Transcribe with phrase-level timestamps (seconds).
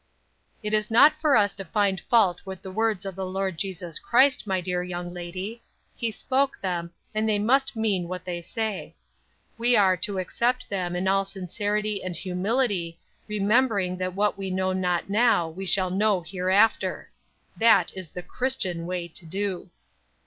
[0.63, 3.99] "It is not for us to find fault with the words of the Lord Jesus
[3.99, 5.61] Christ, my dear young lady.
[5.95, 8.95] He spoke them, and they must mean what they say.
[9.59, 14.73] We are to accept them in all sincerity and humility, remembering that what we know
[14.73, 17.11] not now we shall know hereafter.
[17.55, 19.69] That is the Christian way to do."